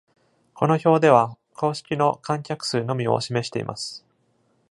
[0.55, 4.03] この表では公式の観客数のみを示しています。